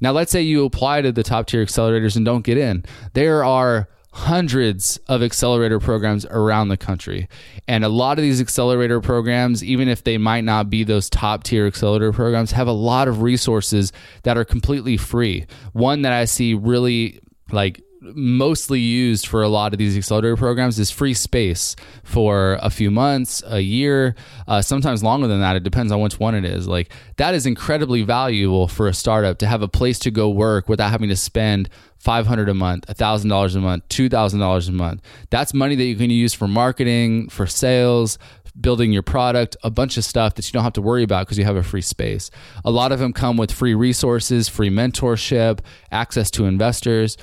Now, 0.00 0.10
let's 0.10 0.32
say 0.32 0.42
you 0.42 0.64
apply 0.64 1.02
to 1.02 1.12
the 1.12 1.22
top 1.22 1.46
tier 1.46 1.64
accelerators 1.64 2.16
and 2.16 2.24
don't 2.24 2.42
get 2.42 2.58
in. 2.58 2.84
There 3.14 3.44
are 3.44 3.88
hundreds 4.12 4.98
of 5.08 5.22
accelerator 5.22 5.80
programs 5.80 6.26
around 6.26 6.68
the 6.68 6.76
country. 6.76 7.28
And 7.66 7.84
a 7.84 7.88
lot 7.88 8.18
of 8.18 8.22
these 8.22 8.40
accelerator 8.40 9.00
programs, 9.00 9.64
even 9.64 9.88
if 9.88 10.04
they 10.04 10.18
might 10.18 10.44
not 10.44 10.68
be 10.68 10.84
those 10.84 11.08
top 11.08 11.44
tier 11.44 11.66
accelerator 11.66 12.12
programs, 12.12 12.52
have 12.52 12.66
a 12.66 12.72
lot 12.72 13.08
of 13.08 13.22
resources 13.22 13.92
that 14.24 14.36
are 14.36 14.44
completely 14.44 14.98
free. 14.98 15.46
One 15.72 16.02
that 16.02 16.12
I 16.12 16.26
see 16.26 16.52
really 16.52 17.20
like 17.50 17.82
mostly 18.02 18.80
used 18.80 19.26
for 19.26 19.42
a 19.42 19.48
lot 19.48 19.72
of 19.72 19.78
these 19.78 19.96
accelerator 19.96 20.36
programs 20.36 20.78
is 20.78 20.90
free 20.90 21.14
space 21.14 21.76
for 22.02 22.58
a 22.60 22.70
few 22.70 22.90
months, 22.90 23.42
a 23.46 23.60
year, 23.60 24.14
uh, 24.48 24.60
sometimes 24.60 25.02
longer 25.02 25.28
than 25.28 25.40
that. 25.40 25.56
It 25.56 25.62
depends 25.62 25.92
on 25.92 26.00
which 26.00 26.18
one 26.18 26.34
it 26.34 26.44
is. 26.44 26.66
Like 26.66 26.92
that 27.16 27.34
is 27.34 27.46
incredibly 27.46 28.02
valuable 28.02 28.66
for 28.68 28.88
a 28.88 28.94
startup 28.94 29.38
to 29.38 29.46
have 29.46 29.62
a 29.62 29.68
place 29.68 29.98
to 30.00 30.10
go 30.10 30.28
work 30.28 30.68
without 30.68 30.90
having 30.90 31.08
to 31.10 31.16
spend 31.16 31.68
500 31.98 32.48
a 32.48 32.54
month, 32.54 32.86
$1,000 32.88 33.56
a 33.56 33.60
month, 33.60 33.88
$2,000 33.88 34.68
a 34.68 34.72
month. 34.72 35.02
That's 35.30 35.54
money 35.54 35.76
that 35.76 35.84
you 35.84 35.94
can 35.94 36.10
use 36.10 36.34
for 36.34 36.48
marketing, 36.48 37.28
for 37.28 37.46
sales, 37.46 38.18
building 38.60 38.92
your 38.92 39.02
product, 39.02 39.56
a 39.62 39.70
bunch 39.70 39.96
of 39.96 40.04
stuff 40.04 40.34
that 40.34 40.46
you 40.46 40.52
don't 40.52 40.64
have 40.64 40.72
to 40.74 40.82
worry 40.82 41.04
about 41.04 41.26
because 41.26 41.38
you 41.38 41.44
have 41.44 41.56
a 41.56 41.62
free 41.62 41.80
space. 41.80 42.30
A 42.64 42.70
lot 42.70 42.92
of 42.92 42.98
them 42.98 43.12
come 43.12 43.36
with 43.36 43.52
free 43.52 43.74
resources, 43.74 44.48
free 44.48 44.70
mentorship, 44.70 45.60
access 45.90 46.30
to 46.32 46.44
investors. 46.44 47.16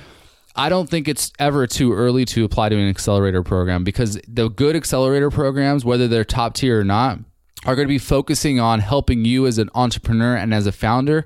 I 0.56 0.70
don't 0.70 0.90
think 0.90 1.08
it's 1.08 1.32
ever 1.40 1.68
too 1.68 1.94
early 1.94 2.26
to 2.26 2.44
apply 2.44 2.70
to 2.70 2.76
an 2.76 2.90
accelerator 2.90 3.44
program 3.44 3.84
because 3.84 4.20
the 4.28 4.50
good 4.50 4.76
accelerator 4.76 5.30
programs, 5.30 5.86
whether 5.86 6.08
they're 6.08 6.26
top 6.26 6.56
tier 6.56 6.80
or 6.80 6.84
not, 6.84 7.20
are 7.66 7.76
going 7.76 7.88
to 7.88 7.90
be 7.92 7.98
focusing 8.00 8.60
on 8.60 8.80
helping 8.80 9.26
you 9.26 9.46
as 9.46 9.58
an 9.58 9.70
entrepreneur 9.76 10.36
and 10.36 10.54
as 10.54 10.66
a 10.66 10.72
founder. 10.72 11.26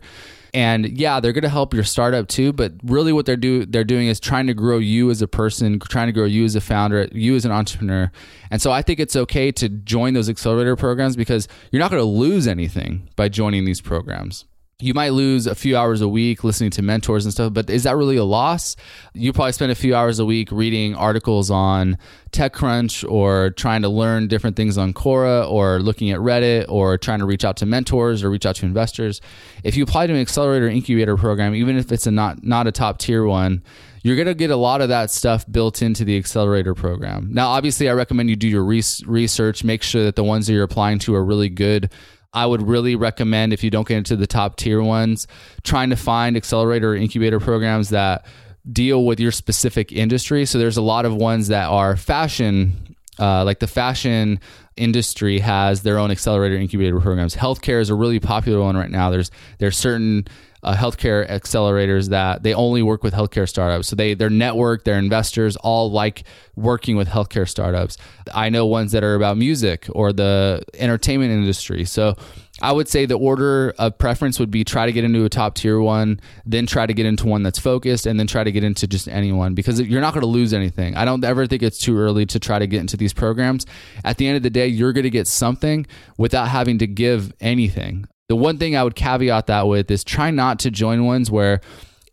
And 0.54 0.88
yeah, 1.00 1.20
they're 1.20 1.34
going 1.34 1.44
to 1.44 1.50
help 1.50 1.74
your 1.74 1.84
startup 1.84 2.28
too, 2.28 2.54
but 2.54 2.74
really 2.84 3.12
what 3.12 3.26
they're 3.26 3.36
do 3.36 3.66
they're 3.66 3.84
doing 3.84 4.08
is 4.08 4.20
trying 4.20 4.46
to 4.48 4.54
grow 4.54 4.78
you 4.78 5.10
as 5.10 5.22
a 5.24 5.28
person, 5.28 5.80
trying 5.80 6.08
to 6.08 6.14
grow 6.14 6.26
you 6.26 6.46
as 6.46 6.56
a 6.56 6.62
founder, 6.62 7.08
you 7.12 7.36
as 7.36 7.44
an 7.44 7.52
entrepreneur. 7.52 8.12
And 8.52 8.62
so 8.62 8.72
I 8.72 8.84
think 8.84 9.00
it's 9.00 9.16
okay 9.16 9.52
to 9.54 9.70
join 9.70 10.14
those 10.14 10.30
accelerator 10.30 10.76
programs 10.76 11.16
because 11.16 11.48
you're 11.72 11.80
not 11.80 11.90
going 11.90 12.02
to 12.02 12.08
lose 12.08 12.46
anything 12.46 13.10
by 13.16 13.30
joining 13.30 13.66
these 13.66 13.82
programs 13.82 14.46
you 14.84 14.94
might 14.94 15.14
lose 15.14 15.48
a 15.48 15.56
few 15.56 15.78
hours 15.78 16.02
a 16.02 16.08
week 16.08 16.44
listening 16.44 16.70
to 16.72 16.82
mentors 16.82 17.26
and 17.26 17.34
stuff, 17.34 17.54
but 17.54 17.70
is 17.70 17.84
that 17.84 17.96
really 17.96 18.18
a 18.18 18.24
loss? 18.26 18.76
You 19.14 19.32
probably 19.32 19.54
spend 19.54 19.72
a 19.72 19.76
few 19.76 19.96
hours 19.96 20.20
a 20.20 20.26
week 20.26 20.52
reading 20.52 20.94
articles 20.94 21.50
on 21.50 21.98
TechCrunch 22.32 23.10
or 23.10 23.52
trying 23.52 23.82
to 23.84 23.90
learn 23.90 24.28
different 24.28 24.58
things 24.58 24.78
on 24.78 24.94
Quora 24.94 25.50
or 25.50 25.80
looking 25.80 26.12
at 26.12 26.20
Reddit 26.20 26.66
or 26.68 26.98
trying 26.98 27.20
to 27.20 27.26
reach 27.26 27.46
out 27.46 27.56
to 27.58 27.66
mentors 27.66 28.24
or 28.24 28.30
reach 28.30 28.46
out 28.46 28.58
to 28.58 28.66
investors. 28.66 29.22
If 29.64 29.78
you 29.78 29.84
apply 29.84 30.08
to 30.08 30.14
an 30.14 30.20
accelerator 30.20 30.68
incubator 30.68 31.16
program, 31.16 31.56
even 31.56 31.78
if 31.78 31.90
it's 31.92 32.06
a 32.06 32.12
not 32.12 32.44
not 32.44 32.68
a 32.68 32.72
top 32.74 32.98
tier 32.98 33.24
one, 33.26 33.64
you're 34.02 34.18
going 34.18 34.28
to 34.28 34.34
get 34.34 34.52
a 34.52 34.58
lot 34.58 34.82
of 34.82 34.90
that 34.90 35.12
stuff 35.12 35.46
built 35.50 35.82
into 35.82 36.04
the 36.04 36.18
accelerator 36.18 36.76
program. 36.76 37.30
Now, 37.32 37.48
obviously, 37.48 37.90
I 37.90 37.94
recommend 37.94 38.30
you 38.30 38.36
do 38.36 38.50
your 38.50 38.66
research, 38.66 39.64
make 39.64 39.82
sure 39.82 40.04
that 40.04 40.18
the 40.18 40.26
ones 40.26 40.48
that 40.48 40.54
you're 40.54 40.64
applying 40.64 41.00
to 41.00 41.16
are 41.16 41.24
really 41.24 41.48
good 41.48 41.90
I 42.34 42.46
would 42.46 42.62
really 42.62 42.96
recommend 42.96 43.54
if 43.54 43.64
you 43.64 43.70
don't 43.70 43.88
get 43.88 43.98
into 43.98 44.16
the 44.16 44.28
top 44.28 44.56
tier 44.56 44.82
ones, 44.82 45.28
trying 45.64 45.92
to 45.92 45.96
find 45.96 46.36
accelerator 46.36 46.94
or 46.94 46.96
incubator 46.96 47.40
programs 47.40 47.90
that 47.90 48.26
deal 48.72 49.06
with 49.06 49.20
your 49.20 49.32
specific 49.32 49.92
industry. 49.92 50.46
So 50.46 50.58
there's 50.58 50.78
a 50.78 50.82
lot 50.82 51.06
of 51.06 51.14
ones 51.14 51.50
that 51.50 51.70
are 51.70 51.96
fashion, 51.98 52.93
uh, 53.20 53.44
like 53.46 53.60
the 53.60 53.68
fashion 53.68 54.40
industry 54.76 55.40
has 55.40 55.84
their 55.84 56.00
own 56.00 56.12
accelerator 56.12 56.56
incubator 56.56 57.00
programs. 57.00 57.36
Healthcare 57.36 57.80
is 57.80 57.90
a 57.90 57.96
really 57.96 58.20
popular 58.20 58.60
one 58.62 58.76
right 58.76 58.90
now. 58.90 59.10
There's 59.10 59.32
there's 59.60 59.78
certain 59.78 60.26
uh, 60.64 60.76
healthcare 60.76 61.30
accelerators 61.30 62.10
that 62.10 62.42
they 62.44 62.54
only 62.54 62.82
work 62.82 63.04
with 63.04 63.14
healthcare 63.14 63.48
startups. 63.48 63.88
So 63.88 63.96
they 63.96 64.14
their 64.14 64.30
network, 64.30 64.86
their 64.86 64.98
investors 64.98 65.56
all 65.58 65.92
like 65.92 66.24
working 66.56 66.96
with 66.96 67.08
healthcare 67.08 67.48
startups. 67.48 67.98
I 68.34 68.50
know 68.50 68.66
ones 68.66 68.94
that 68.94 69.04
are 69.04 69.16
about 69.16 69.38
music 69.38 69.88
or 69.92 70.14
the 70.14 70.64
entertainment 70.74 71.32
industry. 71.32 71.86
So 71.86 72.16
I 72.62 72.72
would 72.72 72.88
say 72.88 73.06
the 73.06 73.18
order 73.18 73.74
of 73.80 73.98
preference 73.98 74.40
would 74.40 74.52
be 74.52 74.64
try 74.64 74.86
to 74.86 74.92
get 74.92 75.04
into 75.04 75.26
a 75.26 75.30
top 75.30 75.56
tier 75.56 75.80
one, 75.80 76.20
then 76.46 76.68
try 76.68 76.86
to 76.86 76.94
get 76.94 77.06
into 77.06 77.26
one 77.26 77.42
that's 77.42 77.58
focused, 77.58 78.06
and 78.06 78.20
then 78.20 78.28
try 78.28 78.44
to 78.44 78.52
get 78.52 78.64
into 78.64 78.86
just 78.86 79.08
anyone 79.08 79.56
because 79.56 79.82
you're 79.82 80.02
not 80.02 80.14
going 80.14 80.22
to 80.22 80.28
lose 80.28 80.54
anything. 80.54 80.96
I 80.96 81.04
don't 81.04 81.24
ever 81.24 81.48
think 81.48 81.64
it's 81.64 81.80
too 81.80 81.98
early 81.98 82.28
to 82.28 82.40
try 82.40 82.60
to 82.60 82.68
get 82.68 82.80
into 82.80 82.96
these 82.96 83.12
programs. 83.12 83.66
At 84.04 84.18
the 84.18 84.28
end 84.28 84.38
of 84.38 84.44
the 84.44 84.52
day, 84.52 84.68
you're 84.68 84.94
going 84.94 85.04
to 85.04 85.10
get 85.10 85.28
something 85.28 85.88
without 86.18 86.48
having 86.48 86.78
to 86.78 86.88
give 86.88 87.34
anything. 87.42 88.06
The 88.30 88.36
one 88.36 88.60
thing 88.60 88.76
I 88.76 88.84
would 88.84 88.96
caveat 88.96 89.48
that 89.48 89.68
with 89.68 89.90
is 89.90 90.04
try 90.04 90.30
not 90.30 90.60
to 90.60 90.72
join 90.72 91.06
ones 91.06 91.32
where 91.32 91.60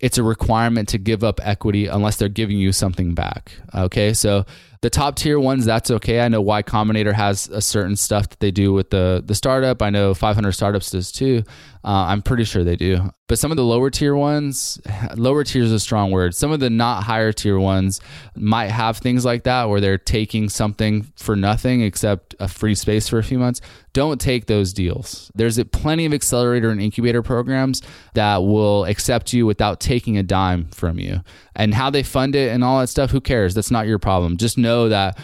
it's 0.00 0.16
a 0.16 0.22
requirement 0.22 0.88
to 0.88 0.98
give 0.98 1.22
up 1.22 1.38
equity 1.42 1.86
unless 1.86 2.16
they're 2.16 2.30
giving 2.30 2.56
you 2.58 2.72
something 2.72 3.14
back. 3.14 3.52
Okay, 3.74 4.14
so 4.14 4.46
the 4.82 4.90
top 4.90 5.16
tier 5.16 5.38
ones, 5.38 5.66
that's 5.66 5.90
okay. 5.90 6.20
I 6.20 6.28
know 6.28 6.40
Y 6.40 6.62
Combinator 6.62 7.12
has 7.12 7.48
a 7.48 7.60
certain 7.60 7.96
stuff 7.96 8.30
that 8.30 8.40
they 8.40 8.50
do 8.50 8.72
with 8.72 8.90
the 8.90 9.22
the 9.24 9.34
startup. 9.34 9.82
I 9.82 9.90
know 9.90 10.14
500 10.14 10.52
Startups 10.52 10.90
does 10.90 11.12
too. 11.12 11.42
Uh, 11.82 12.06
I'm 12.08 12.22
pretty 12.22 12.44
sure 12.44 12.62
they 12.62 12.76
do. 12.76 13.10
But 13.26 13.38
some 13.38 13.50
of 13.50 13.56
the 13.56 13.64
lower 13.64 13.90
tier 13.90 14.14
ones, 14.14 14.80
lower 15.16 15.44
tier 15.44 15.62
is 15.62 15.72
a 15.72 15.80
strong 15.80 16.10
word. 16.10 16.34
Some 16.34 16.50
of 16.50 16.60
the 16.60 16.70
not 16.70 17.04
higher 17.04 17.32
tier 17.32 17.58
ones 17.58 18.00
might 18.34 18.70
have 18.70 18.98
things 18.98 19.24
like 19.24 19.44
that 19.44 19.68
where 19.68 19.80
they're 19.80 19.98
taking 19.98 20.48
something 20.48 21.10
for 21.16 21.36
nothing 21.36 21.82
except 21.82 22.34
a 22.38 22.48
free 22.48 22.74
space 22.74 23.08
for 23.08 23.18
a 23.18 23.22
few 23.22 23.38
months. 23.38 23.60
Don't 23.92 24.20
take 24.20 24.46
those 24.46 24.72
deals. 24.72 25.30
There's 25.34 25.62
plenty 25.64 26.06
of 26.06 26.14
accelerator 26.14 26.70
and 26.70 26.80
incubator 26.80 27.22
programs 27.22 27.82
that 28.14 28.38
will 28.38 28.84
accept 28.84 29.32
you 29.32 29.46
without 29.46 29.80
taking 29.80 30.16
a 30.16 30.22
dime 30.22 30.68
from 30.68 30.98
you. 30.98 31.20
And 31.56 31.74
how 31.74 31.90
they 31.90 32.02
fund 32.02 32.36
it 32.36 32.52
and 32.52 32.62
all 32.62 32.80
that 32.80 32.88
stuff, 32.88 33.10
who 33.10 33.20
cares? 33.20 33.54
That's 33.54 33.70
not 33.70 33.86
your 33.86 33.98
problem. 33.98 34.36
Just 34.36 34.56
know 34.56 34.88
that 34.88 35.18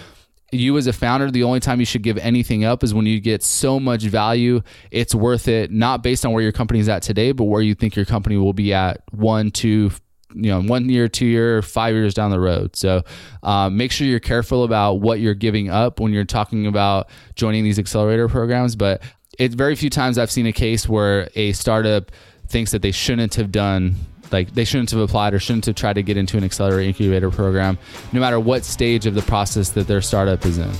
you 0.53 0.77
as 0.77 0.87
a 0.87 0.93
founder, 0.93 1.31
the 1.31 1.43
only 1.43 1.61
time 1.61 1.81
you 1.81 1.87
should 1.87 2.03
give 2.03 2.19
anything 2.19 2.65
up 2.65 2.85
is 2.85 2.95
when 2.95 3.07
you 3.07 3.21
get 3.21 3.43
so 3.43 3.81
much 3.81 4.03
value, 4.03 4.63
it's 4.91 5.15
worth 5.15 5.49
it, 5.49 5.71
not 5.71 6.03
based 6.03 6.25
on 6.25 6.33
where 6.33 6.43
your 6.43 6.53
company's 6.53 6.89
at 6.89 7.03
today, 7.03 7.33
but 7.33 7.45
where 7.45 7.63
you 7.63 7.75
think 7.75 7.97
your 7.97 8.05
company 8.05 8.37
will 8.37 8.53
be 8.53 8.73
at 8.73 9.03
one, 9.11 9.51
two, 9.51 9.91
you 10.35 10.51
know, 10.51 10.63
one 10.63 10.89
year, 10.89 11.09
two 11.09 11.27
year, 11.27 11.63
five 11.63 11.95
years 11.95 12.15
down 12.15 12.31
the 12.31 12.41
road. 12.41 12.77
So 12.77 13.03
um, 13.43 13.77
make 13.77 13.91
sure 13.91 14.07
you're 14.07 14.21
careful 14.21 14.65
about 14.65 14.95
what 14.95 15.19
you're 15.19 15.35
giving 15.35 15.69
up 15.69 15.99
when 15.99 16.13
you're 16.13 16.25
talking 16.25 16.67
about 16.67 17.09
joining 17.35 17.65
these 17.65 17.79
accelerator 17.79 18.29
programs. 18.29 18.77
But 18.77 19.03
it's 19.39 19.55
very 19.55 19.75
few 19.75 19.91
times 19.91 20.17
I've 20.17 20.31
seen 20.31 20.47
a 20.47 20.53
case 20.53 20.89
where 20.89 21.29
a 21.35 21.53
startup 21.53 22.13
thinks 22.47 22.71
that 22.71 22.83
they 22.83 22.93
shouldn't 22.93 23.35
have 23.35 23.51
done 23.51 23.97
like 24.33 24.55
they 24.55 24.65
shouldn't 24.65 24.91
have 24.91 25.01
applied 25.01 25.35
or 25.35 25.39
shouldn't 25.39 25.67
have 25.67 25.75
tried 25.75 25.95
to 25.95 26.03
get 26.03 26.17
into 26.17 26.37
an 26.37 26.45
accelerator 26.45 26.89
incubator 26.89 27.31
program, 27.31 27.79
no 28.13 28.21
matter 28.21 28.41
what 28.41 28.65
stage 28.65 29.07
of 29.07 29.15
the 29.15 29.23
process 29.23 29.71
that 29.71 29.87
their 29.87 30.01
startup 30.01 30.45
is 30.45 30.59
in. 30.59 30.71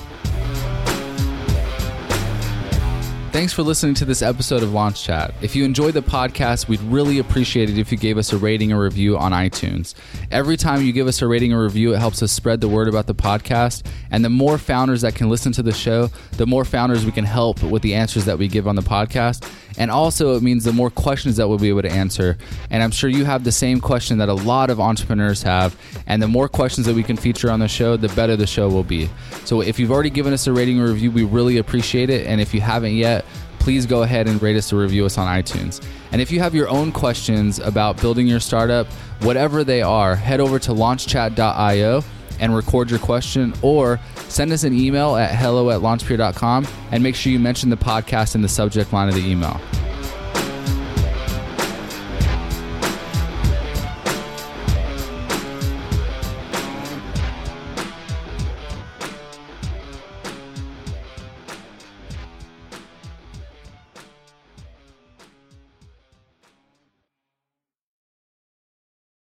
Thanks 3.37 3.53
for 3.53 3.61
listening 3.61 3.93
to 3.93 4.05
this 4.05 4.23
episode 4.23 4.63
of 4.63 4.73
Launch 4.73 5.03
Chat. 5.03 5.31
If 5.43 5.55
you 5.55 5.63
enjoyed 5.63 5.93
the 5.93 6.01
podcast, 6.01 6.67
we'd 6.67 6.81
really 6.81 7.19
appreciate 7.19 7.69
it 7.69 7.77
if 7.77 7.91
you 7.91 7.97
gave 7.99 8.17
us 8.17 8.33
a 8.33 8.37
rating 8.39 8.73
or 8.73 8.81
review 8.81 9.15
on 9.15 9.31
iTunes. 9.31 9.93
Every 10.31 10.57
time 10.57 10.81
you 10.81 10.91
give 10.91 11.05
us 11.05 11.21
a 11.21 11.27
rating 11.27 11.53
or 11.53 11.63
review, 11.63 11.93
it 11.93 11.99
helps 11.99 12.23
us 12.23 12.31
spread 12.31 12.61
the 12.61 12.67
word 12.67 12.87
about 12.87 13.05
the 13.05 13.13
podcast. 13.13 13.85
And 14.09 14.25
the 14.25 14.29
more 14.31 14.57
founders 14.57 15.01
that 15.01 15.13
can 15.13 15.29
listen 15.29 15.51
to 15.51 15.61
the 15.61 15.71
show, 15.71 16.07
the 16.31 16.47
more 16.47 16.65
founders 16.65 17.05
we 17.05 17.11
can 17.11 17.25
help 17.25 17.61
with 17.61 17.83
the 17.83 17.93
answers 17.93 18.25
that 18.25 18.39
we 18.39 18.47
give 18.47 18.67
on 18.67 18.75
the 18.75 18.81
podcast. 18.81 19.47
And 19.77 19.91
also, 19.91 20.35
it 20.35 20.41
means 20.41 20.63
the 20.63 20.73
more 20.73 20.89
questions 20.89 21.35
that 21.37 21.47
we'll 21.47 21.59
be 21.59 21.69
able 21.69 21.83
to 21.83 21.91
answer. 21.91 22.39
And 22.71 22.81
I'm 22.81 22.89
sure 22.89 23.07
you 23.07 23.25
have 23.25 23.43
the 23.43 23.51
same 23.51 23.79
question 23.79 24.17
that 24.17 24.29
a 24.29 24.33
lot 24.33 24.71
of 24.71 24.79
entrepreneurs 24.79 25.43
have. 25.43 25.77
And 26.07 26.19
the 26.23 26.27
more 26.27 26.49
questions 26.49 26.87
that 26.87 26.95
we 26.95 27.03
can 27.03 27.15
feature 27.15 27.51
on 27.51 27.59
the 27.59 27.67
show, 27.67 27.95
the 27.97 28.09
better 28.09 28.35
the 28.35 28.47
show 28.47 28.67
will 28.67 28.83
be. 28.83 29.07
So 29.45 29.61
if 29.61 29.77
you've 29.77 29.91
already 29.91 30.09
given 30.09 30.33
us 30.33 30.47
a 30.47 30.53
rating 30.53 30.79
or 30.79 30.87
review, 30.87 31.11
we 31.11 31.23
really 31.23 31.57
appreciate 31.57 32.09
it. 32.09 32.25
And 32.25 32.41
if 32.41 32.55
you 32.55 32.61
haven't 32.61 32.95
yet, 32.95 33.23
please 33.67 33.85
go 33.85 34.03
ahead 34.03 34.29
and 34.29 34.41
rate 34.41 34.55
us 34.55 34.71
or 34.71 34.77
review 34.77 35.05
us 35.05 35.17
on 35.17 35.27
iTunes. 35.27 35.85
And 36.13 36.21
if 36.21 36.31
you 36.31 36.39
have 36.39 36.55
your 36.55 36.69
own 36.69 36.89
questions 36.89 37.59
about 37.59 37.99
building 37.99 38.25
your 38.25 38.39
startup, 38.39 38.87
whatever 39.19 39.65
they 39.65 39.81
are, 39.81 40.15
head 40.15 40.39
over 40.39 40.57
to 40.57 40.71
launchchat.io 40.71 42.01
and 42.39 42.55
record 42.55 42.89
your 42.89 42.99
question 42.99 43.53
or 43.61 43.99
send 44.29 44.53
us 44.53 44.63
an 44.63 44.73
email 44.73 45.17
at 45.17 45.35
hello 45.35 45.69
at 45.71 45.81
launchpeer.com 45.81 46.65
and 46.93 47.03
make 47.03 47.13
sure 47.13 47.29
you 47.29 47.39
mention 47.39 47.69
the 47.69 47.75
podcast 47.75 48.35
in 48.35 48.41
the 48.41 48.47
subject 48.47 48.93
line 48.93 49.09
of 49.09 49.15
the 49.15 49.29
email. 49.29 49.59